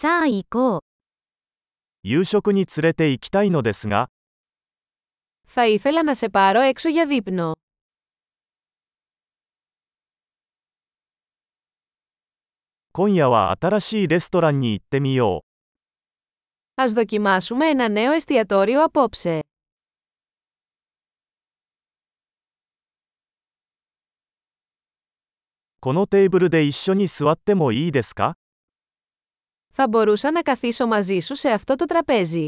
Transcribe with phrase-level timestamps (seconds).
[0.00, 0.79] さあ行こう。
[2.01, 4.09] 夕食に連れて行きたいのですが、
[5.45, 7.51] Θα ήθελα να σε πάρω έξω για δείπνο.
[12.93, 15.43] 今夜は新しいレストランに行ってみよ
[16.75, 19.39] Ας δοκιμάσουμε ένα νέο εστιατόριο απόψε.
[19.39, 19.41] う。
[25.79, 28.35] このテーブルで一緒に座ってもいいですか
[29.73, 32.47] Θα μπορούσα να καθίσω μαζί σου σε αυτό το τραπέζι.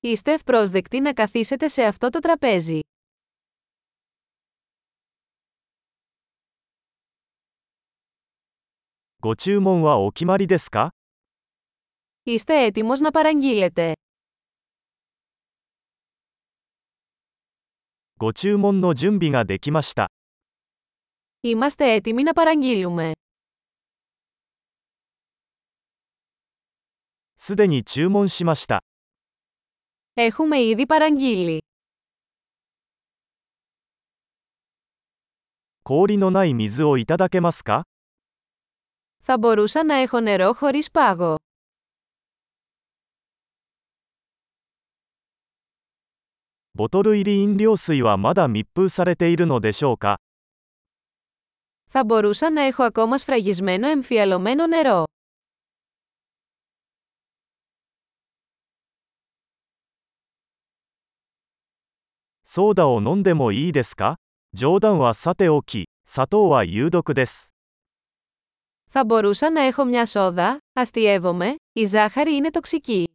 [0.00, 2.80] Είστε ευπρόσδεκτοι να καθίσετε σε αυτό το τραπέζι.
[12.22, 13.92] Είστε έτοιμος να παραγγείλετε.
[18.21, 20.07] ご注文の準備ができました。
[21.43, 23.11] Είμαστε έτοιμοι να παραγγείλουμε.
[27.35, 28.81] すでに注文しました。
[30.15, 31.59] Έχουμε ήδη παραγγείλει.
[35.83, 37.83] 氷のない水をいただけますか
[39.23, 41.35] Θα μπορούσα να έχω νερό χωρίς πάγο.
[46.81, 50.19] ボトル入り飲料水はまだ密封されているのでしょうか
[51.89, 55.05] Θα μπορούσα να έχω ακόμα σφραγισμένο εμφιαλωμένο νερό.
[62.43, 64.17] ソーダを飲んでもいいですか
[64.53, 67.55] 冗談はさておき、砂糖は有毒です。
[68.89, 73.07] Θα μπορούσα να έχω μια σόδα, αστειεύομαι, η ζάχαρη είναι τοξική.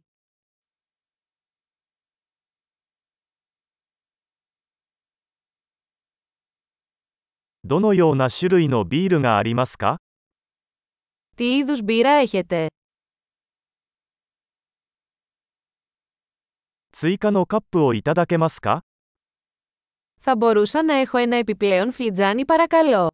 [7.67, 9.97] どのような種類のビールがありますか
[11.37, 12.67] Τι είδους μπύρα έχετε?
[16.91, 18.83] 追加のカップをいただけますか
[20.21, 23.09] Θα μπορούσα να έχω ένα επιπλέον φλιτζάνι παρακαλώ.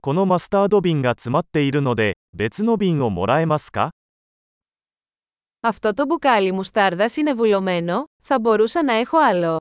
[0.00, 3.90] このマスタード瓶が詰まっているので、別の瓶をもらえますか
[5.63, 9.57] Αυτό το μπουκάλι μουστάρδας είναι βουλωμένο, θα μπορούσα να έχω άλλο.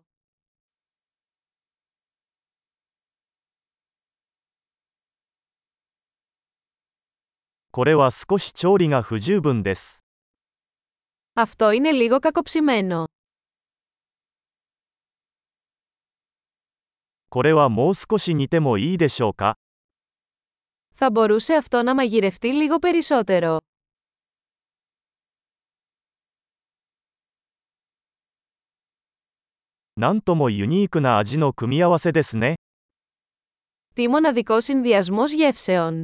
[11.33, 13.05] Αυτό είναι λίγο κακοψημένο.
[20.95, 23.59] Θα μπορούσε αυτό να μαγειρευτεί λίγο περισσότερο.
[30.00, 32.56] なんともユニークな味の組み合わせですね。
[33.96, 36.04] Τι μοναδικό συνδυασμός γεύσεων.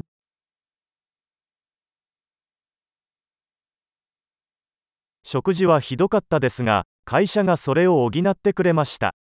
[5.23, 9.13] 食事はひどかったですが、会社がそれを補ってくれました。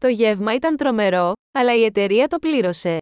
[0.00, 3.00] Το γεύμα ήταν τρομερό, αλλά η εταιρεία το πλήρωσε.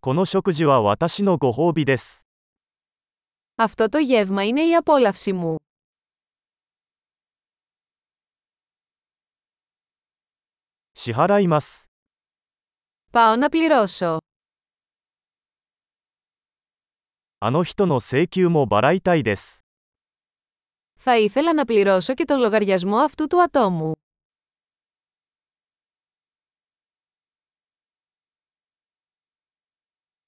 [0.00, 2.28] この食事は私のご褒美です。
[3.60, 5.56] Αυτό το γεύμα είναι η απόλαυση μου.
[10.98, 11.90] 支払います。
[13.12, 14.18] Πάω να πληρώσω.
[17.38, 19.60] あの人の請求も払いたいです。
[20.98, 23.92] Θα ήθελα να πληρώσω και τον λογαριασμό αυτού του ατόμου.